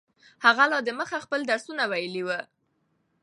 [0.45, 2.39] هغه لا دمخه خپل درسونه ویلي وو.